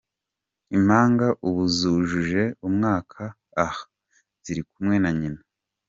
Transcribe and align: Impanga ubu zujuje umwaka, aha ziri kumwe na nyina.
Impanga 0.77 1.27
ubu 1.47 1.61
zujuje 1.77 2.41
umwaka, 2.67 3.21
aha 3.63 3.81
ziri 4.43 4.61
kumwe 4.71 4.95
na 5.03 5.11
nyina. 5.19 5.41